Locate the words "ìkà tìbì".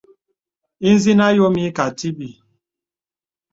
1.69-2.27